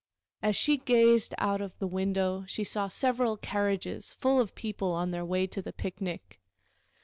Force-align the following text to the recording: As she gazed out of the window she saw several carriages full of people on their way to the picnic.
As 0.41 0.55
she 0.55 0.77
gazed 0.77 1.35
out 1.37 1.61
of 1.61 1.77
the 1.77 1.85
window 1.85 2.43
she 2.47 2.63
saw 2.63 2.87
several 2.87 3.37
carriages 3.37 4.13
full 4.13 4.39
of 4.39 4.55
people 4.55 4.93
on 4.93 5.11
their 5.11 5.23
way 5.23 5.45
to 5.45 5.61
the 5.61 5.71
picnic. 5.73 6.39